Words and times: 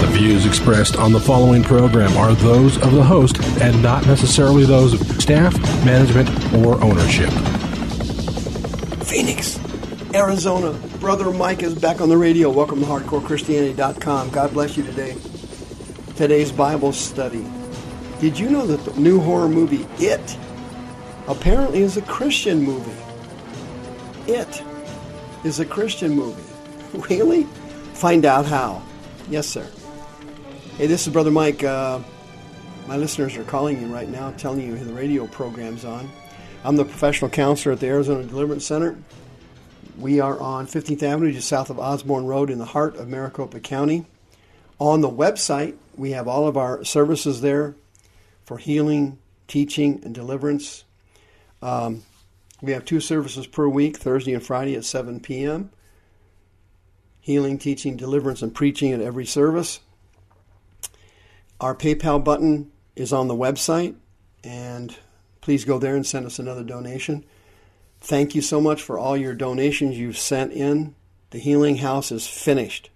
The 0.00 0.08
views 0.08 0.44
expressed 0.44 0.96
on 0.96 1.12
the 1.12 1.20
following 1.20 1.62
program 1.62 2.16
are 2.18 2.34
those 2.34 2.76
of 2.82 2.92
the 2.92 3.02
host 3.02 3.42
and 3.62 3.82
not 3.82 4.06
necessarily 4.06 4.64
those 4.64 4.92
of 4.92 5.22
staff, 5.22 5.54
management, 5.86 6.28
or 6.54 6.80
ownership. 6.82 7.30
Phoenix, 9.04 9.58
Arizona. 10.14 10.72
Brother 10.98 11.30
Mike 11.32 11.62
is 11.62 11.74
back 11.74 12.02
on 12.02 12.10
the 12.10 12.16
radio. 12.16 12.50
Welcome 12.50 12.80
to 12.80 12.86
HardcoreChristianity.com. 12.86 14.30
God 14.30 14.52
bless 14.52 14.76
you 14.76 14.82
today. 14.82 15.16
Today's 16.16 16.52
Bible 16.52 16.92
study. 16.92 17.46
Did 18.20 18.38
you 18.38 18.50
know 18.50 18.66
that 18.66 18.84
the 18.84 19.00
new 19.00 19.20
horror 19.20 19.48
movie 19.48 19.86
It 19.98 20.36
apparently 21.26 21.80
is 21.80 21.96
a 21.96 22.02
Christian 22.02 22.62
movie? 22.62 22.92
It 24.30 24.62
is 25.44 25.58
a 25.60 25.64
Christian 25.64 26.12
movie. 26.12 26.42
Really? 27.10 27.44
Find 27.94 28.24
out 28.24 28.46
how. 28.46 28.82
Yes, 29.28 29.46
sir. 29.46 29.66
Hey, 30.76 30.88
this 30.88 31.06
is 31.06 31.12
Brother 31.14 31.30
Mike. 31.30 31.64
Uh, 31.64 32.00
my 32.86 32.98
listeners 32.98 33.34
are 33.38 33.44
calling 33.44 33.80
you 33.80 33.86
right 33.86 34.10
now, 34.10 34.32
telling 34.32 34.60
you 34.60 34.76
the 34.76 34.92
radio 34.92 35.26
program's 35.26 35.86
on. 35.86 36.06
I'm 36.64 36.76
the 36.76 36.84
professional 36.84 37.30
counselor 37.30 37.72
at 37.72 37.80
the 37.80 37.86
Arizona 37.86 38.24
Deliverance 38.24 38.66
Center. 38.66 38.98
We 39.96 40.20
are 40.20 40.38
on 40.38 40.66
15th 40.66 41.02
Avenue, 41.02 41.32
just 41.32 41.48
south 41.48 41.70
of 41.70 41.78
Osborn 41.78 42.26
Road, 42.26 42.50
in 42.50 42.58
the 42.58 42.66
heart 42.66 42.94
of 42.96 43.08
Maricopa 43.08 43.58
County. 43.60 44.04
On 44.78 45.00
the 45.00 45.08
website, 45.08 45.76
we 45.96 46.10
have 46.10 46.28
all 46.28 46.46
of 46.46 46.58
our 46.58 46.84
services 46.84 47.40
there 47.40 47.74
for 48.44 48.58
healing, 48.58 49.18
teaching, 49.48 50.02
and 50.04 50.14
deliverance. 50.14 50.84
Um, 51.62 52.02
we 52.60 52.72
have 52.72 52.84
two 52.84 53.00
services 53.00 53.46
per 53.46 53.66
week, 53.66 53.96
Thursday 53.96 54.34
and 54.34 54.44
Friday 54.44 54.76
at 54.76 54.84
7 54.84 55.20
p.m. 55.20 55.70
Healing, 57.18 57.58
teaching, 57.58 57.96
deliverance, 57.96 58.42
and 58.42 58.54
preaching 58.54 58.92
at 58.92 59.00
every 59.00 59.24
service. 59.24 59.80
Our 61.60 61.74
PayPal 61.74 62.22
button 62.22 62.70
is 62.94 63.12
on 63.12 63.28
the 63.28 63.34
website, 63.34 63.96
and 64.44 64.94
please 65.40 65.64
go 65.64 65.78
there 65.78 65.96
and 65.96 66.06
send 66.06 66.26
us 66.26 66.38
another 66.38 66.62
donation. 66.62 67.24
Thank 68.00 68.34
you 68.34 68.42
so 68.42 68.60
much 68.60 68.82
for 68.82 68.98
all 68.98 69.16
your 69.16 69.34
donations 69.34 69.98
you've 69.98 70.18
sent 70.18 70.52
in. 70.52 70.94
The 71.30 71.38
Healing 71.38 71.76
House 71.76 72.12
is 72.12 72.26
finished. 72.26 72.90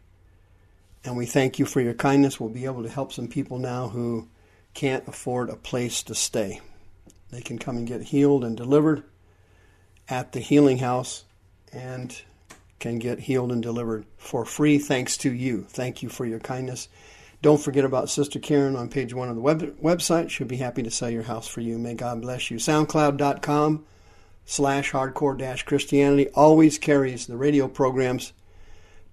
And 1.05 1.17
we 1.17 1.25
thank 1.25 1.59
you 1.59 1.65
for 1.65 1.81
your 1.81 1.95
kindness. 1.95 2.39
We'll 2.39 2.51
be 2.51 2.67
able 2.67 2.83
to 2.83 2.91
help 2.91 3.13
some 3.13 3.29
people 3.29 3.59
now 3.59 3.89
who 3.89 4.29
can't 4.75 5.09
afford 5.09 5.49
a 5.49 5.57
place 5.57 6.03
to 6.05 6.15
stay. 6.15 6.61
They 7.31 7.41
can 7.41 7.59
come 7.59 7.79
and 7.79 7.87
get 7.87 8.03
healed 8.03 8.45
and 8.45 8.57
delivered 8.57 9.05
at 10.09 10.33
the 10.33 10.41
Healing 10.41 10.79
House 10.79 11.25
and 11.73 12.21
can 12.79 12.99
get 12.99 13.21
healed 13.21 13.53
and 13.53 13.63
delivered 13.63 14.05
for 14.17 14.45
free 14.45 14.79
thanks 14.79 15.17
to 15.19 15.33
you. 15.33 15.67
Thank 15.71 16.03
you 16.03 16.09
for 16.09 16.27
your 16.27 16.41
kindness. 16.41 16.89
Don't 17.43 17.61
forget 17.61 17.85
about 17.85 18.11
Sister 18.11 18.39
Karen 18.39 18.77
on 18.77 18.89
page 18.91 19.15
one 19.15 19.31
of 19.31 19.35
the 19.35 19.41
web- 19.41 19.81
website. 19.81 20.29
She'll 20.29 20.47
be 20.47 20.59
happy 20.59 20.83
to 20.83 20.91
sell 20.91 21.09
your 21.09 21.23
house 21.23 21.49
for 21.49 21.63
you. 21.63 21.79
May 21.79 21.95
God 21.95 22.21
bless 22.21 22.51
you. 22.51 22.59
SoundCloud.com 22.59 23.85
slash 24.45 24.93
hardcore 24.93 25.39
dash 25.39 25.63
Christianity 25.63 26.29
always 26.35 26.79
carries 26.79 27.27
the 27.27 27.37
radio 27.37 27.67
programs 27.67 28.33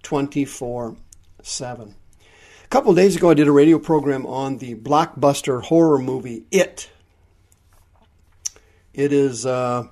24 0.02 0.96
7. 1.42 1.94
A 2.64 2.68
couple 2.68 2.92
days 2.94 3.16
ago, 3.16 3.30
I 3.30 3.34
did 3.34 3.48
a 3.48 3.52
radio 3.52 3.78
program 3.78 4.26
on 4.26 4.58
the 4.58 4.74
blockbuster 4.74 5.62
horror 5.62 5.98
movie 5.98 6.44
It. 6.50 6.90
It 8.92 9.12
is 9.12 9.46
uh, 9.46 9.86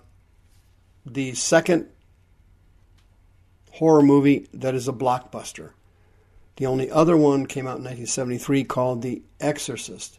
the 1.06 1.32
second 1.34 1.88
horror 3.70 4.02
movie 4.02 4.48
that 4.52 4.74
is 4.74 4.88
a 4.88 4.92
blockbuster. 4.92 5.70
The 6.56 6.66
only 6.66 6.90
other 6.90 7.16
one 7.16 7.46
came 7.46 7.66
out 7.66 7.78
in 7.78 7.84
1973 7.84 8.64
called 8.64 9.02
The 9.02 9.22
Exorcist. 9.40 10.18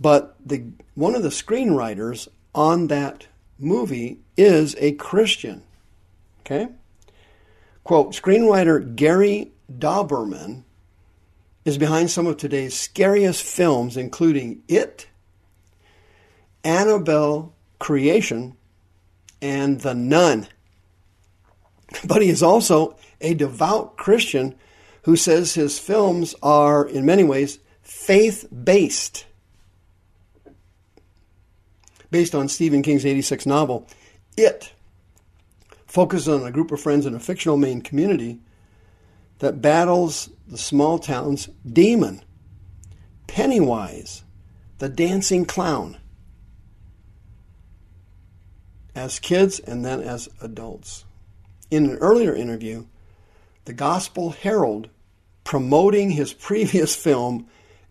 But 0.00 0.36
the 0.44 0.64
one 0.94 1.14
of 1.14 1.22
the 1.22 1.28
screenwriters 1.28 2.28
on 2.54 2.86
that 2.88 3.26
movie 3.58 4.20
is 4.36 4.74
a 4.78 4.92
Christian. 4.92 5.62
Okay? 6.40 6.68
Quote 7.84 8.12
Screenwriter 8.12 8.96
Gary 8.96 9.52
Dauberman 9.72 10.62
is 11.64 11.78
behind 11.78 12.10
some 12.10 12.26
of 12.26 12.36
today's 12.36 12.78
scariest 12.78 13.42
films, 13.42 13.96
including 13.96 14.62
It, 14.68 15.08
Annabelle 16.62 17.52
Creation, 17.78 18.56
and 19.42 19.80
The 19.80 19.94
Nun. 19.94 20.48
But 22.04 22.20
he 22.22 22.28
is 22.28 22.42
also 22.42 22.96
a 23.20 23.34
devout 23.34 23.96
Christian 23.96 24.56
who 25.06 25.14
says 25.14 25.54
his 25.54 25.78
films 25.78 26.34
are, 26.42 26.84
in 26.84 27.06
many 27.06 27.22
ways, 27.22 27.60
faith 27.80 28.44
based. 28.64 29.24
Based 32.10 32.34
on 32.34 32.48
Stephen 32.48 32.82
King's 32.82 33.06
86 33.06 33.46
novel, 33.46 33.86
It 34.36 34.72
focuses 35.86 36.28
on 36.28 36.44
a 36.44 36.50
group 36.50 36.72
of 36.72 36.80
friends 36.80 37.06
in 37.06 37.14
a 37.14 37.20
fictional 37.20 37.56
Maine 37.56 37.82
community 37.82 38.40
that 39.38 39.62
battles 39.62 40.28
the 40.48 40.58
small 40.58 40.98
town's 40.98 41.48
demon, 41.64 42.22
Pennywise, 43.28 44.24
the 44.78 44.88
dancing 44.88 45.44
clown, 45.44 45.98
as 48.96 49.20
kids 49.20 49.60
and 49.60 49.84
then 49.84 50.00
as 50.00 50.28
adults. 50.40 51.04
In 51.70 51.90
an 51.90 51.96
earlier 51.98 52.34
interview, 52.34 52.86
the 53.66 53.72
Gospel 53.72 54.30
Herald, 54.30 54.88
promoting 55.46 56.10
his 56.10 56.32
previous 56.48 56.94
film, 56.94 57.46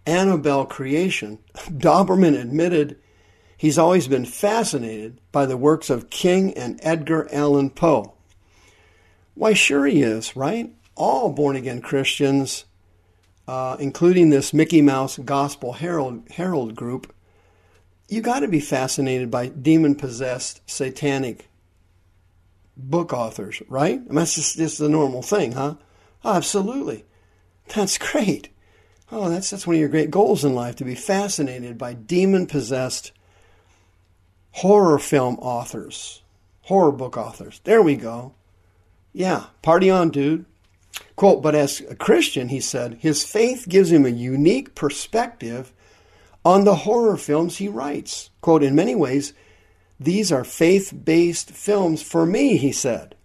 Annabelle 0.06 0.66
Creation, 0.66 1.40
Dauberman 1.56 2.40
admitted 2.40 3.00
he's 3.58 3.80
always 3.80 4.08
been 4.08 4.26
fascinated 4.26 5.20
by 5.32 5.48
the 5.48 5.58
works 5.58 5.90
of 5.90 6.12
King 6.12 6.54
and 6.54 6.80
Edgar 6.84 7.28
Allan 7.32 7.72
Poe. 7.72 8.14
Why, 9.34 9.54
sure 9.54 9.88
he 9.88 10.04
is, 10.04 10.36
right? 10.36 10.72
all 10.96 11.30
born 11.30 11.56
again 11.56 11.82
Christians, 11.82 12.66
uh, 13.48 13.78
including 13.80 14.30
this 14.30 14.54
Mickey 14.54 14.82
Mouse 14.82 15.18
Gospel 15.18 15.74
Herald, 15.74 16.24
Herald 16.32 16.76
group, 16.76 17.14
you 18.08 18.22
got 18.22 18.40
to 18.40 18.48
be 18.48 18.60
fascinated 18.60 19.30
by 19.30 19.48
demon 19.48 19.96
possessed 19.96 20.62
satanic 20.70 21.50
book 22.78 23.14
authors, 23.14 23.62
right? 23.68 23.96
I 23.96 24.04
mean, 24.04 24.16
that's 24.16 24.36
just, 24.36 24.58
just 24.58 24.80
the 24.80 24.90
normal 24.90 25.22
thing, 25.22 25.54
huh? 25.54 25.76
Absolutely. 26.24 27.06
That's 27.74 27.98
great. 27.98 28.50
Oh, 29.12 29.30
that's 29.30 29.50
that's 29.50 29.68
one 29.68 29.76
of 29.76 29.80
your 29.80 29.90
great 29.90 30.12
goals 30.12 30.44
in 30.44 30.56
life 30.56 30.76
to 30.78 30.86
be 30.86 30.96
fascinated 30.96 31.78
by 31.78 31.94
demon 31.94 32.48
possessed 32.48 33.12
horror 34.52 34.98
film 35.00 35.36
authors, 35.40 36.24
horror 36.64 36.92
book 36.92 37.18
authors. 37.18 37.62
There 37.64 37.82
we 37.82 37.96
go. 37.96 38.34
Yeah, 39.14 39.46
party 39.62 39.90
on, 39.90 40.10
dude. 40.10 40.46
Quote, 41.16 41.42
but 41.42 41.56
as 41.56 41.82
a 41.82 41.96
Christian, 41.96 42.50
he 42.50 42.60
said, 42.60 42.96
his 42.96 43.24
faith 43.24 43.68
gives 43.68 43.92
him 43.92 44.06
a 44.06 44.10
unique 44.10 44.76
perspective 44.76 45.72
on 46.44 46.64
the 46.64 46.76
horror 46.76 47.18
films 47.18 47.58
he 47.58 47.68
writes. 47.68 48.30
Quote, 48.42 48.64
in 48.64 48.76
many 48.76 48.96
ways, 48.96 49.34
these 50.00 50.32
are 50.32 50.44
faith 50.44 50.94
based 51.04 51.52
films 51.52 52.02
for 52.02 52.26
me, 52.26 52.58
he 52.58 52.72
said. 52.72 53.16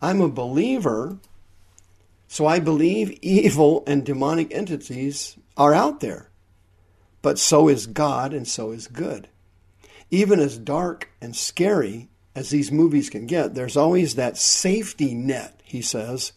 I'm 0.00 0.20
a 0.20 0.28
believer, 0.28 1.18
so 2.34 2.46
I 2.48 2.58
believe 2.58 3.16
evil 3.22 3.84
and 3.86 4.04
demonic 4.04 4.52
entities 4.52 5.36
are 5.56 5.72
out 5.72 6.00
there. 6.00 6.32
But 7.22 7.38
so 7.38 7.68
is 7.68 7.86
God 7.86 8.34
and 8.34 8.48
so 8.48 8.72
is 8.72 8.88
good. 8.88 9.28
Even 10.10 10.40
as 10.40 10.58
dark 10.58 11.10
and 11.20 11.36
scary 11.36 12.08
as 12.34 12.50
these 12.50 12.72
movies 12.72 13.08
can 13.08 13.28
get, 13.28 13.54
there's 13.54 13.76
always 13.76 14.16
that 14.16 14.36
safety 14.36 15.14
net, 15.14 15.60
he 15.62 15.80
says 15.80 16.32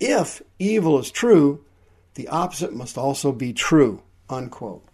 if 0.00 0.42
evil 0.58 0.98
is 0.98 1.12
true, 1.12 1.64
the 2.14 2.26
opposite 2.26 2.74
must 2.74 2.98
also 2.98 3.30
be 3.30 3.52
true. 3.52 4.02
Unquote. 4.28 4.84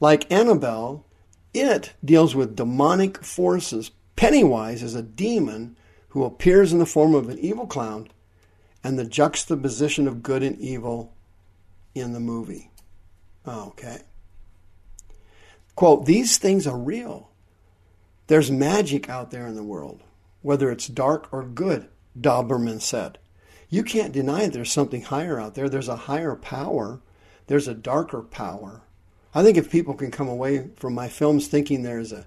Like 0.00 0.32
Annabelle, 0.32 1.06
it 1.54 1.92
deals 2.04 2.34
with 2.34 2.56
demonic 2.56 3.22
forces. 3.22 3.92
Pennywise 4.16 4.82
is 4.82 4.96
a 4.96 5.02
demon 5.02 5.76
who 6.08 6.24
appears 6.24 6.72
in 6.72 6.80
the 6.80 6.86
form 6.86 7.14
of 7.14 7.28
an 7.28 7.38
evil 7.38 7.68
clown 7.68 8.08
and 8.82 8.98
the 8.98 9.04
juxtaposition 9.04 10.06
of 10.06 10.22
good 10.22 10.42
and 10.42 10.58
evil 10.60 11.14
in 11.94 12.12
the 12.12 12.20
movie. 12.20 12.70
Oh, 13.44 13.68
okay. 13.68 13.98
Quote, 15.74 16.06
these 16.06 16.38
things 16.38 16.66
are 16.66 16.76
real. 16.76 17.30
There's 18.26 18.50
magic 18.50 19.08
out 19.08 19.30
there 19.30 19.46
in 19.46 19.56
the 19.56 19.62
world, 19.62 20.02
whether 20.42 20.70
it's 20.70 20.86
dark 20.86 21.28
or 21.32 21.44
good, 21.44 21.88
Dauberman 22.18 22.80
said. 22.80 23.18
You 23.70 23.82
can't 23.82 24.12
deny 24.12 24.48
there's 24.48 24.72
something 24.72 25.02
higher 25.02 25.40
out 25.40 25.54
there. 25.54 25.68
There's 25.68 25.88
a 25.88 25.96
higher 25.96 26.34
power, 26.34 27.00
there's 27.46 27.68
a 27.68 27.74
darker 27.74 28.22
power. 28.22 28.82
I 29.34 29.42
think 29.42 29.56
if 29.56 29.70
people 29.70 29.94
can 29.94 30.10
come 30.10 30.28
away 30.28 30.70
from 30.76 30.94
my 30.94 31.08
films 31.08 31.48
thinking 31.48 31.82
there's 31.82 32.12
a 32.12 32.26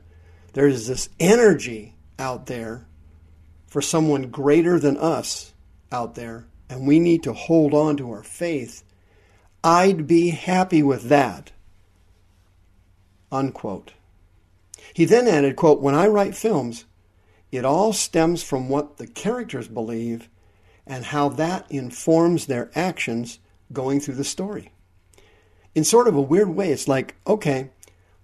there's 0.53 0.87
this 0.87 1.09
energy 1.19 1.95
out 2.19 2.45
there 2.45 2.85
for 3.67 3.81
someone 3.81 4.29
greater 4.29 4.79
than 4.79 4.97
us 4.97 5.50
out 5.91 6.15
there, 6.15 6.45
and 6.69 6.87
we 6.87 6.99
need 6.99 7.23
to 7.23 7.33
hold 7.33 7.73
on 7.73 7.97
to 7.97 8.11
our 8.11 8.23
faith, 8.23 8.83
I'd 9.63 10.07
be 10.07 10.29
happy 10.29 10.81
with 10.81 11.03
that. 11.09 11.51
Unquote. 13.31 13.93
He 14.93 15.05
then 15.05 15.27
added, 15.27 15.55
quote, 15.55 15.81
When 15.81 15.95
I 15.95 16.07
write 16.07 16.35
films, 16.35 16.85
it 17.51 17.65
all 17.65 17.93
stems 17.93 18.43
from 18.43 18.69
what 18.69 18.97
the 18.97 19.07
characters 19.07 19.67
believe 19.67 20.29
and 20.87 21.05
how 21.05 21.29
that 21.29 21.69
informs 21.71 22.45
their 22.45 22.71
actions 22.75 23.39
going 23.71 23.99
through 23.99 24.15
the 24.15 24.23
story. 24.23 24.71
In 25.75 25.83
sort 25.83 26.07
of 26.07 26.15
a 26.15 26.21
weird 26.21 26.49
way, 26.49 26.71
it's 26.71 26.87
like, 26.87 27.15
okay, 27.25 27.69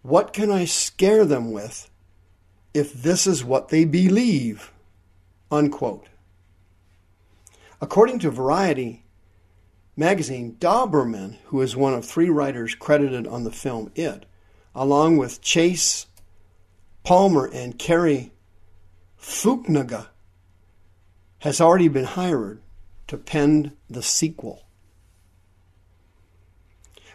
what 0.02 0.34
can 0.34 0.52
I 0.52 0.66
scare 0.66 1.26
them 1.26 1.52
with 1.52 1.90
if 2.74 2.94
this 2.94 3.28
is 3.28 3.44
what 3.44 3.70
they 3.70 3.86
believe? 3.86 4.72
Unquote. 5.52 6.08
According 7.80 8.20
to 8.20 8.32
Variety 8.32 9.04
magazine, 9.96 10.56
Dauberman, 10.60 11.38
who 11.46 11.62
is 11.62 11.76
one 11.76 11.94
of 11.94 12.06
three 12.06 12.30
writers 12.30 12.76
credited 12.76 13.28
on 13.28 13.44
the 13.44 13.52
film 13.52 13.92
It, 13.96 14.26
along 14.74 15.18
with 15.18 15.42
Chase 15.42 16.08
Palmer 17.04 17.46
and 17.46 17.78
Cary 17.78 18.32
Fukunaga, 19.20 20.08
has 21.40 21.62
already 21.62 21.88
been 21.88 22.06
hired 22.06 22.62
to 23.08 23.18
pen 23.18 23.74
the 23.90 24.04
sequel. 24.04 24.64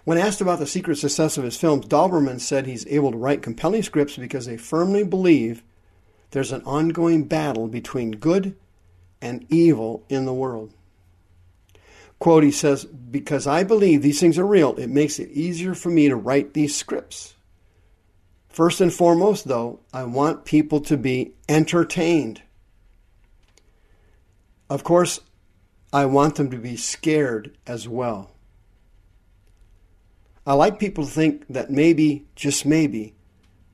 When 0.04 0.18
asked 0.18 0.40
about 0.40 0.58
the 0.58 0.66
secret 0.66 0.96
success 0.96 1.38
of 1.38 1.44
his 1.44 1.56
films, 1.56 1.86
Dauberman 1.86 2.40
said 2.40 2.66
he's 2.66 2.86
able 2.88 3.12
to 3.12 3.18
write 3.18 3.42
compelling 3.42 3.82
scripts 3.82 4.16
because 4.16 4.46
they 4.46 4.56
firmly 4.56 5.04
believe 5.04 5.62
there's 6.30 6.50
an 6.50 6.62
ongoing 6.62 7.24
battle 7.24 7.68
between 7.68 8.12
good 8.12 8.56
and 9.22 9.46
evil 9.48 10.04
in 10.10 10.26
the 10.26 10.34
world. 10.34 10.74
Quote, 12.18 12.44
he 12.44 12.50
says, 12.50 12.84
Because 12.84 13.46
I 13.46 13.64
believe 13.64 14.02
these 14.02 14.20
things 14.20 14.38
are 14.38 14.46
real, 14.46 14.74
it 14.76 14.90
makes 14.90 15.18
it 15.18 15.30
easier 15.30 15.74
for 15.74 15.88
me 15.88 16.08
to 16.08 16.16
write 16.16 16.52
these 16.52 16.76
scripts. 16.76 17.34
First 18.48 18.82
and 18.82 18.92
foremost, 18.92 19.48
though, 19.48 19.80
I 19.94 20.04
want 20.04 20.44
people 20.44 20.80
to 20.82 20.98
be 20.98 21.32
entertained. 21.48 22.42
Of 24.68 24.84
course, 24.84 25.20
I 25.92 26.04
want 26.04 26.36
them 26.36 26.50
to 26.50 26.58
be 26.58 26.76
scared 26.76 27.56
as 27.66 27.88
well. 27.88 28.30
I 30.46 30.54
like 30.54 30.78
people 30.78 31.04
to 31.06 31.10
think 31.10 31.46
that 31.48 31.70
maybe, 31.70 32.26
just 32.34 32.66
maybe, 32.66 33.14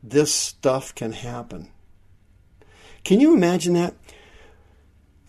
this 0.03 0.33
stuff 0.33 0.95
can 0.95 1.13
happen. 1.13 1.71
Can 3.05 3.21
you 3.21 3.35
imagine 3.35 3.75
that? 3.75 3.95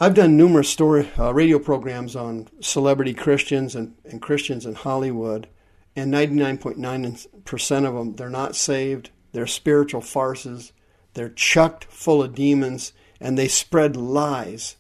I've 0.02 0.14
done 0.14 0.38
numerous 0.38 0.70
story 0.70 1.10
uh, 1.20 1.34
radio 1.34 1.60
programs 1.60 2.16
on 2.16 2.48
celebrity 2.62 3.14
Christians 3.14 3.76
and, 3.76 3.96
and 4.06 4.22
Christians 4.22 4.66
in 4.66 4.76
Hollywood, 4.76 5.50
and 5.94 6.14
99.9% 6.14 7.86
of 7.86 7.94
them, 7.94 8.16
they're 8.16 8.30
not 8.30 8.56
saved. 8.56 9.10
They're 9.34 9.46
spiritual 9.46 10.00
farces. 10.00 10.72
They're 11.16 11.28
chucked 11.28 11.84
full 11.84 12.24
of 12.24 12.34
demons, 12.34 12.94
and 13.20 13.38
they 13.38 13.50
spread 13.50 13.98
lies 13.98 14.78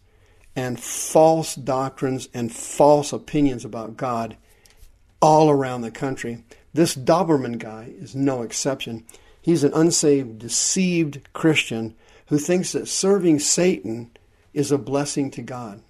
and 0.56 0.80
false 0.80 1.54
doctrines 1.54 2.30
and 2.33 2.50
false 2.50 3.12
opinions 3.12 3.65
about 3.65 3.98
God 3.98 4.38
all 5.22 5.50
around 5.50 5.81
the 5.81 5.92
country. 5.92 6.45
This 6.74 6.95
Dauberman 6.95 7.57
guy 7.57 7.92
is 7.98 8.15
no 8.15 8.42
exception. 8.42 9.06
He's 9.42 9.65
an 9.65 9.74
unsaved, 9.74 10.39
deceived 10.39 11.27
Christian 11.33 11.94
who 12.27 12.38
thinks 12.38 12.72
that 12.72 12.88
serving 12.88 13.39
Satan 13.39 14.12
is 14.54 14.72
a 14.72 14.78
blessing 14.78 15.31
to 15.31 15.42
God. 15.42 15.81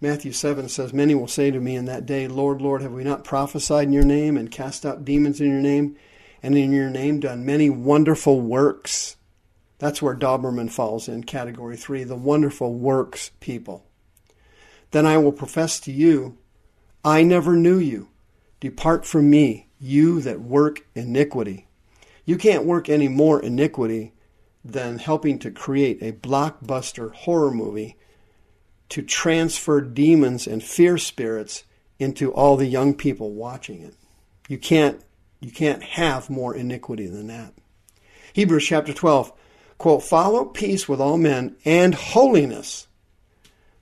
Matthew 0.00 0.32
7 0.32 0.68
says, 0.68 0.92
Many 0.92 1.14
will 1.14 1.28
say 1.28 1.50
to 1.50 1.60
me 1.60 1.76
in 1.76 1.84
that 1.84 2.06
day, 2.06 2.26
Lord, 2.26 2.60
Lord, 2.60 2.82
have 2.82 2.92
we 2.92 3.04
not 3.04 3.22
prophesied 3.22 3.86
in 3.86 3.92
your 3.92 4.04
name 4.04 4.36
and 4.36 4.50
cast 4.50 4.84
out 4.84 5.04
demons 5.04 5.40
in 5.40 5.48
your 5.48 5.60
name, 5.60 5.96
and 6.42 6.58
in 6.58 6.72
your 6.72 6.90
name 6.90 7.20
done 7.20 7.46
many 7.46 7.70
wonderful 7.70 8.40
works? 8.40 9.16
That's 9.78 10.02
where 10.02 10.16
Dauberman 10.16 10.70
falls 10.70 11.08
in 11.08 11.24
category 11.24 11.76
3, 11.76 12.04
the 12.04 12.16
wonderful 12.16 12.74
works 12.74 13.30
people. 13.38 13.86
Then 14.90 15.06
I 15.06 15.18
will 15.18 15.32
profess 15.32 15.78
to 15.80 15.92
you, 15.92 16.36
I 17.04 17.22
never 17.22 17.56
knew 17.56 17.78
you. 17.78 18.08
Depart 18.60 19.06
from 19.06 19.30
me, 19.30 19.68
you 19.80 20.20
that 20.20 20.40
work 20.40 20.86
iniquity. 20.94 21.66
You 22.24 22.36
can't 22.36 22.64
work 22.64 22.88
any 22.88 23.08
more 23.08 23.42
iniquity 23.42 24.12
than 24.64 24.98
helping 24.98 25.38
to 25.40 25.50
create 25.50 26.02
a 26.02 26.12
blockbuster 26.12 27.12
horror 27.12 27.50
movie 27.50 27.96
to 28.88 29.02
transfer 29.02 29.80
demons 29.80 30.46
and 30.46 30.62
fear 30.62 30.98
spirits 30.98 31.64
into 31.98 32.32
all 32.32 32.56
the 32.56 32.66
young 32.66 32.94
people 32.94 33.32
watching 33.32 33.82
it. 33.82 33.94
You 34.48 34.58
can't 34.58 35.02
you 35.40 35.50
can't 35.50 35.82
have 35.82 36.30
more 36.30 36.54
iniquity 36.54 37.06
than 37.06 37.26
that. 37.26 37.52
Hebrews 38.32 38.64
chapter 38.64 38.92
12, 38.92 39.32
quote, 39.76 40.02
follow 40.04 40.44
peace 40.44 40.88
with 40.88 41.00
all 41.00 41.16
men 41.18 41.56
and 41.64 41.94
holiness, 41.94 42.86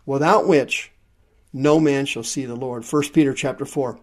without 0.07 0.49
which 0.49 0.91
no 1.53 1.79
man 1.79 2.07
shall 2.07 2.23
see 2.23 2.47
the 2.47 2.57
Lord. 2.57 2.85
1 2.91 3.03
Peter 3.13 3.35
chapter 3.35 3.67
4. 3.67 4.01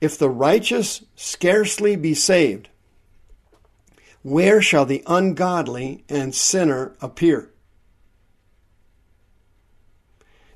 If 0.00 0.18
the 0.18 0.30
righteous 0.30 1.04
scarcely 1.16 1.96
be 1.96 2.14
saved, 2.14 2.68
where 4.26 4.60
shall 4.60 4.84
the 4.84 5.04
ungodly 5.06 6.02
and 6.08 6.34
sinner 6.34 6.96
appear? 7.00 7.48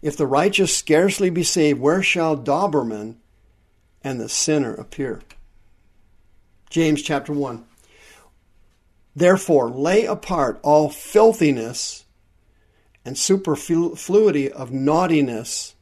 If 0.03 0.17
the 0.17 0.27
righteous 0.27 0.77
scarcely 0.77 1.31
be 1.31 1.45
saved, 1.45 1.79
where 1.79 2.03
shall 2.03 2.37
Dauberman 2.37 3.15
and 4.03 4.21
the 4.21 4.29
sinner 4.29 4.75
appear? 4.75 5.21
James 6.69 7.00
chapter 7.00 7.33
1. 7.33 7.65
Therefore, 9.15 9.71
lay 9.71 10.05
apart 10.05 10.59
all 10.65 10.91
filthiness 10.91 12.07
and 13.05 13.17
superfluity 13.17 14.50
of 14.50 14.73
naughtiness, 14.73 15.77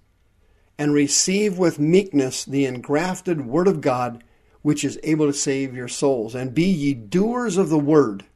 and 0.76 0.92
receive 0.92 1.56
with 1.56 1.78
meekness 1.78 2.44
the 2.44 2.66
engrafted 2.66 3.46
word 3.46 3.66
of 3.66 3.80
God 3.80 4.22
which 4.68 4.84
is 4.84 5.00
able 5.02 5.24
to 5.26 5.32
save 5.32 5.74
your 5.74 5.88
souls. 5.88 6.34
And 6.34 6.52
be 6.52 6.66
ye 6.66 6.92
doers 6.92 7.56
of 7.56 7.70
the 7.70 7.78
word, 7.78 8.26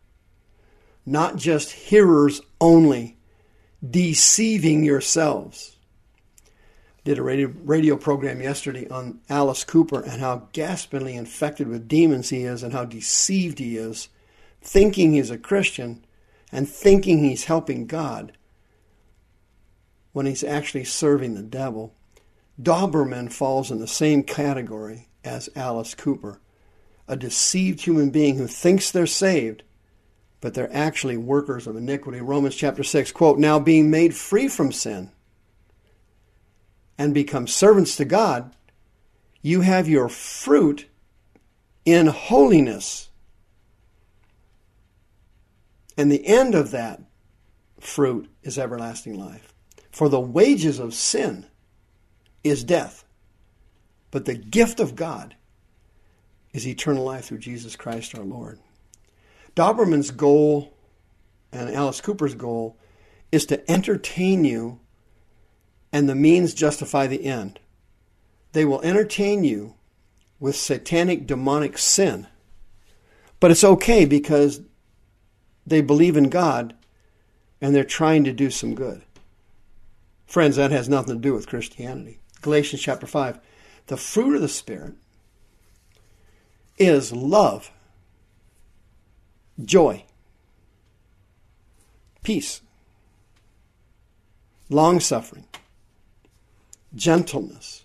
not 1.05 1.37
just 1.37 1.73
hearers 1.73 2.41
only, 2.59 3.19
deceiving 3.87 4.83
yourselves. 4.83 5.77
Did 7.05 7.19
a 7.19 7.23
radio, 7.23 7.53
radio 7.65 7.99
program 7.99 8.41
yesterday 8.41 8.89
on 8.89 9.21
Alice 9.29 9.63
Cooper 9.63 10.01
and 10.01 10.23
how 10.23 10.49
gaspingly 10.55 11.17
infected 11.17 11.69
with 11.69 11.87
demons 11.87 12.31
he 12.31 12.45
is 12.45 12.63
and 12.63 12.73
how 12.73 12.87
deceived 12.87 13.59
he 13.59 13.77
is, 13.77 14.09
thinking 14.63 15.13
he's 15.13 15.31
a 15.31 15.37
Christian 15.37 16.03
and 16.51 16.67
thinking 16.67 17.19
he's 17.19 17.45
helping 17.45 17.87
God 17.87 18.33
when 20.13 20.25
he's 20.25 20.43
actually 20.43 20.85
serving 20.85 21.35
the 21.35 21.43
devil. 21.43 21.93
Dauberman 22.59 23.31
falls 23.31 23.71
in 23.71 23.81
the 23.81 23.87
same 23.87 24.23
category 24.23 25.09
as 25.25 25.49
Alice 25.55 25.95
Cooper, 25.95 26.41
a 27.09 27.17
deceived 27.17 27.81
human 27.81 28.11
being 28.11 28.37
who 28.37 28.47
thinks 28.47 28.91
they're 28.91 29.07
saved, 29.07 29.63
but 30.41 30.55
they're 30.55 30.75
actually 30.75 31.17
workers 31.17 31.67
of 31.67 31.77
iniquity. 31.77 32.21
Romans 32.21 32.57
chapter 32.57 32.83
6, 32.83 33.13
quote, 33.13 33.39
Now 33.39 33.59
being 33.59 33.91
made 33.91 34.15
free 34.15 34.49
from 34.49 34.73
sin 34.73 35.11
and 36.99 37.15
become 37.15 37.47
servants 37.47 37.97
to 37.97 38.05
God, 38.05 38.55
you 39.41 39.61
have 39.61 39.89
your 39.89 40.09
fruit 40.09 40.89
in 41.85 42.07
holiness. 42.07 43.09
And 45.97 46.11
the 46.11 46.27
end 46.27 46.55
of 46.55 46.71
that 46.71 47.01
fruit 47.81 48.29
is 48.43 48.59
everlasting 48.59 49.19
life. 49.19 49.53
For 49.91 50.09
the 50.09 50.21
wages 50.21 50.79
of 50.79 50.95
sin 50.95 51.47
is 52.43 52.65
death. 52.65 53.05
But 54.13 54.27
the 54.27 54.35
gift 54.35 54.79
of 54.79 54.95
God 54.95 55.35
is 56.53 56.69
eternal 56.69 57.03
life 57.03 57.25
through 57.25 57.39
Jesus 57.39 57.75
Christ 57.75 58.17
our 58.17 58.25
Lord. 58.25 58.61
Dauberman's 59.57 60.13
goal 60.13 60.73
and 61.51 61.69
Alice 61.71 62.01
Cooper's 62.01 62.35
goal 62.37 62.77
is 63.33 63.47
to 63.47 63.69
entertain 63.69 64.45
you 64.45 64.79
and 65.93 66.09
the 66.09 66.15
means 66.15 66.55
justify 66.55 67.07
the 67.07 67.25
end. 67.25 67.59
They 68.53 68.65
will 68.65 68.83
entertain 68.83 69.45
you 69.45 69.75
with 70.39 70.57
satanic 70.57 71.27
demonic 71.27 71.79
sin. 71.79 72.27
But 73.41 73.51
it's 73.51 73.65
okay 73.65 74.05
because 74.05 74.61
they 75.67 75.81
believe 75.81 76.17
in 76.17 76.29
God 76.29 76.75
and 77.63 77.75
they're 77.75 77.85
trying 77.85 78.25
to 78.25 78.33
do 78.33 78.51
some 78.51 78.75
good. 78.75 79.03
Friends, 80.27 80.57
that 80.57 80.71
has 80.71 80.89
nothing 80.89 81.15
to 81.15 81.21
do 81.21 81.33
with 81.33 81.47
Christianity. 81.47 82.19
Galatians 82.43 82.83
chapter 82.83 83.07
5. 83.07 83.39
The 83.87 83.97
fruit 83.97 84.37
of 84.37 84.41
the 84.41 84.49
Spirit 84.49 84.95
is 86.79 87.13
love, 87.13 87.71
joy, 89.63 90.05
peace, 92.23 92.61
long 94.69 95.01
suffering, 95.01 95.45
gentleness, 96.95 97.85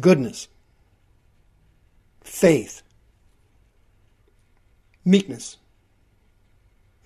goodness, 0.00 0.48
faith, 2.22 2.82
meekness, 5.04 5.56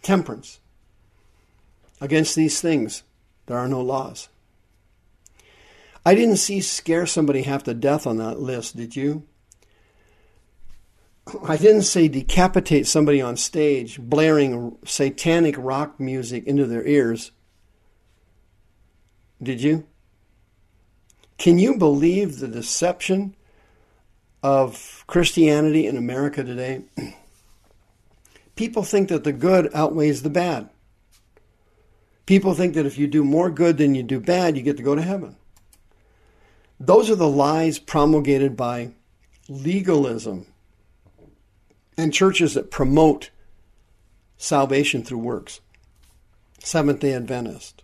temperance. 0.03 0.61
Against 2.01 2.37
these 2.37 2.61
things, 2.61 3.03
there 3.47 3.59
are 3.59 3.69
no 3.69 3.81
laws. 3.81 4.29
I 6.09 6.15
didn't 6.15 6.37
see 6.39 6.63
scare 6.63 7.05
somebody 7.05 7.43
half 7.43 7.65
to 7.65 7.75
death 7.75 8.07
on 8.07 8.17
that 8.17 8.41
list, 8.41 8.75
did 8.75 8.97
you? 8.97 9.25
I 11.47 11.59
didn't 11.59 11.83
say 11.83 12.09
decapitate 12.09 12.87
somebody 12.87 13.21
on 13.21 13.37
stage, 13.37 14.01
blaring 14.01 14.79
satanic 14.87 15.55
rock 15.59 16.01
music 16.01 16.47
into 16.47 16.65
their 16.65 16.87
ears. 16.87 17.33
Did 19.43 19.61
you? 19.61 19.87
Can 21.37 21.59
you 21.59 21.77
believe 21.77 22.39
the 22.39 22.49
deception 22.49 23.37
of 24.43 25.05
Christianity 25.07 25.87
in 25.87 25.99
America 25.99 26.43
today? 26.43 26.85
People 28.57 28.83
think 28.83 29.11
that 29.11 29.25
the 29.25 29.33
good 29.35 29.71
outweighs 29.75 30.23
the 30.23 30.31
bad. 30.31 30.71
People 32.25 32.55
think 32.55 32.73
that 32.77 32.87
if 32.87 32.97
you 32.97 33.07
do 33.07 33.23
more 33.23 33.51
good 33.51 33.77
than 33.77 33.95
you 33.95 34.03
do 34.03 34.19
bad, 34.19 34.57
you 34.57 34.63
get 34.63 34.79
to 34.79 34.83
go 34.83 34.95
to 34.95 35.03
heaven. 35.03 35.37
Those 36.81 37.11
are 37.11 37.17
the 37.17 37.29
lies 37.29 37.79
promulgated 37.79 38.57
by 38.57 38.93
legalism 39.49 40.47
and 41.97 42.13
churches 42.13 42.55
that 42.55 42.71
promote 42.71 43.31
salvation 44.37 45.03
through 45.03 45.19
works. 45.19 45.61
Seventh 46.61 47.01
day 47.01 47.15
Adventist, 47.15 47.83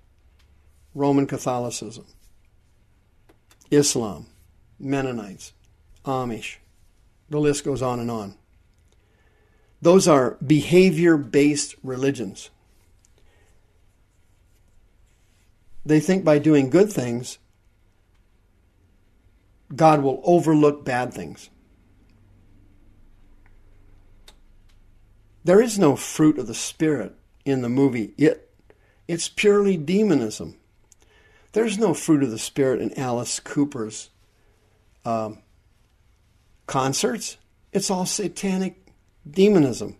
Roman 0.94 1.26
Catholicism, 1.26 2.06
Islam, 3.70 4.26
Mennonites, 4.78 5.52
Amish. 6.04 6.56
The 7.30 7.40
list 7.40 7.64
goes 7.64 7.82
on 7.82 7.98
and 8.00 8.10
on. 8.10 8.34
Those 9.80 10.06
are 10.06 10.36
behavior 10.44 11.16
based 11.16 11.74
religions. 11.82 12.50
They 15.86 16.00
think 16.00 16.24
by 16.24 16.38
doing 16.38 16.70
good 16.70 16.92
things, 16.92 17.38
God 19.74 20.02
will 20.02 20.20
overlook 20.24 20.84
bad 20.84 21.12
things. 21.12 21.50
There 25.44 25.60
is 25.60 25.78
no 25.78 25.94
fruit 25.94 26.38
of 26.38 26.46
the 26.46 26.54
Spirit 26.54 27.14
in 27.44 27.62
the 27.62 27.68
movie 27.68 28.14
It. 28.16 28.50
It's 29.06 29.28
purely 29.28 29.76
demonism. 29.76 30.56
There's 31.52 31.78
no 31.78 31.92
fruit 31.92 32.22
of 32.22 32.30
the 32.30 32.38
Spirit 32.38 32.80
in 32.80 32.98
Alice 32.98 33.38
Cooper's 33.38 34.08
um, 35.04 35.38
concerts. 36.66 37.36
It's 37.72 37.90
all 37.90 38.06
satanic 38.06 38.78
demonism. 39.30 39.96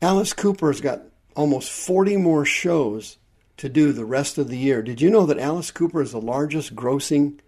Alice 0.00 0.32
Cooper's 0.32 0.80
got 0.80 1.02
almost 1.34 1.70
40 1.70 2.16
more 2.18 2.44
shows 2.44 3.18
to 3.56 3.68
do 3.68 3.92
the 3.92 4.04
rest 4.04 4.38
of 4.38 4.48
the 4.48 4.58
year. 4.58 4.82
Did 4.82 5.00
you 5.00 5.10
know 5.10 5.26
that 5.26 5.38
Alice 5.38 5.70
Cooper 5.70 6.00
is 6.00 6.12
the 6.12 6.20
largest 6.20 6.76
grossing 6.76 7.40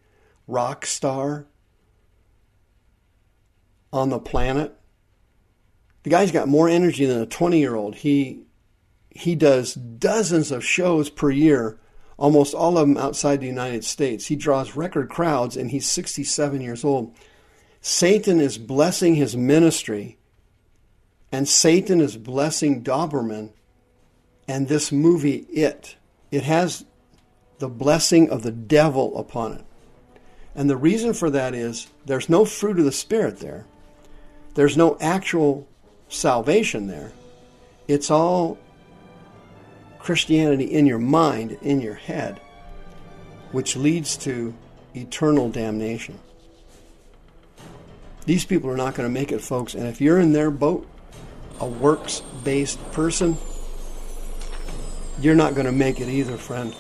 rock 0.49 0.85
star 0.85 1.47
on 3.93 4.09
the 4.09 4.19
planet? 4.19 4.75
The 6.03 6.11
guy's 6.11 6.33
got 6.33 6.49
more 6.49 6.69
energy 6.69 7.05
than 7.05 7.21
a 7.21 7.27
20 7.27 7.59
year 7.59 7.77
old. 7.77 7.95
He, 7.97 8.43
he 9.11 9.37
does 9.37 9.75
dozens 9.75 10.51
of 10.51 10.65
shows 10.65 11.11
per 11.11 11.31
year, 11.31 11.79
almost 12.17 12.55
all 12.55 12.77
of 12.77 12.89
them 12.89 12.97
outside 12.97 13.41
the 13.41 13.47
United 13.47 13.85
States. 13.85 14.27
He 14.27 14.35
draws 14.35 14.75
record 14.75 15.09
crowds 15.09 15.57
and 15.57 15.71
he's 15.71 15.89
67 15.89 16.61
years 16.61 16.85
old. 16.85 17.15
Satan 17.81 18.41
is 18.41 18.59
blessing 18.59 19.15
his 19.15 19.37
ministry, 19.37 20.19
and 21.31 21.49
Satan 21.49 22.01
is 22.01 22.17
blessing 22.17 22.83
Dauberman 22.83 23.53
and 24.49 24.67
this 24.67 24.91
movie, 24.91 25.47
It. 25.51 25.97
It 26.31 26.43
has 26.45 26.85
the 27.59 27.69
blessing 27.69 28.31
of 28.31 28.43
the 28.43 28.51
devil 28.51 29.17
upon 29.19 29.53
it. 29.53 29.65
And 30.59 30.69
the 30.69 30.77
reason 30.77 31.15
for 31.15 31.31
that 31.31 31.55
is 31.55 31.87
there's 32.05 32.29
no 32.29 32.45
fruit 32.45 32.81
of 32.81 32.85
the 32.85 32.91
Spirit 32.91 33.39
there, 33.39 33.65
there's 34.55 34.77
no 34.77 34.99
actual 35.01 35.69
salvation 36.09 36.89
there. 36.89 37.13
It's 37.87 38.11
all 38.11 38.59
Christianity 40.01 40.65
in 40.65 40.85
your 40.85 40.99
mind, 40.99 41.57
in 41.63 41.81
your 41.81 41.95
head, 41.95 42.41
which 43.53 43.77
leads 43.77 44.17
to 44.19 44.53
eternal 44.97 45.49
damnation. 45.49 46.19
These 48.27 48.45
people 48.45 48.69
are 48.69 48.77
not 48.77 48.97
going 48.97 49.09
to 49.09 49.13
make 49.13 49.31
it, 49.31 49.41
folks. 49.41 49.75
And 49.75 49.87
if 49.87 50.01
you're 50.01 50.19
in 50.19 50.33
their 50.33 50.51
boat, 50.51 50.89
a 51.61 51.67
works 51.67 52.21
based 52.43 52.83
person, 52.91 53.37
you're 55.21 55.37
not 55.37 55.55
going 55.55 55.67
to 55.67 55.73
make 55.73 56.01
it 56.01 56.09
either, 56.09 56.37
friend. 56.37 56.75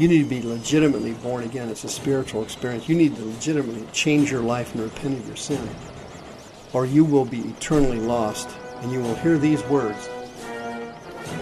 You 0.00 0.08
need 0.08 0.22
to 0.22 0.28
be 0.30 0.40
legitimately 0.40 1.12
born 1.12 1.44
again. 1.44 1.68
It's 1.68 1.84
a 1.84 1.88
spiritual 1.90 2.42
experience. 2.42 2.88
You 2.88 2.96
need 2.96 3.16
to 3.16 3.22
legitimately 3.22 3.86
change 3.92 4.32
your 4.32 4.40
life 4.40 4.74
and 4.74 4.82
repent 4.82 5.18
of 5.18 5.26
your 5.26 5.36
sin, 5.36 5.68
or 6.72 6.86
you 6.86 7.04
will 7.04 7.26
be 7.26 7.40
eternally 7.40 8.00
lost. 8.00 8.48
And 8.80 8.90
you 8.90 9.00
will 9.02 9.14
hear 9.16 9.36
these 9.36 9.62
words 9.64 10.08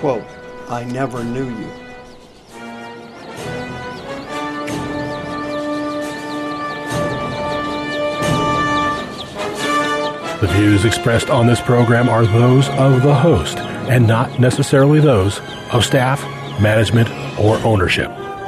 quote, 0.01 0.25
I 0.69 0.83
never 0.83 1.23
knew 1.23 1.49
you. 1.49 1.71
The 10.41 10.49
views 10.55 10.85
expressed 10.85 11.31
on 11.31 11.47
this 11.47 11.61
program 11.61 12.09
are 12.09 12.27
those 12.27 12.69
of 12.71 13.05
the 13.05 13.15
host 13.15 13.59
and 13.59 14.05
not 14.05 14.41
necessarily 14.41 14.99
those 14.99 15.41
of 15.73 15.85
staff, 15.85 16.25
management, 16.61 17.09
or 17.39 17.57
ownership. 17.59 18.11